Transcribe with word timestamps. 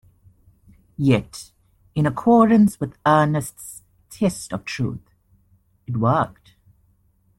Yet, 0.97 1.51
in 1.93 2.07
accordance 2.07 2.79
with 2.79 2.97
Ernest's 3.05 3.83
test 4.09 4.51
of 4.51 4.65
truth, 4.65 5.13
it 5.85 5.95
worked. 5.95 6.55